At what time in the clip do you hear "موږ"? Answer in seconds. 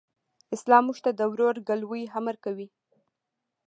0.87-0.97